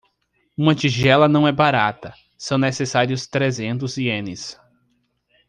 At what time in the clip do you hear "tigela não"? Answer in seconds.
0.73-1.47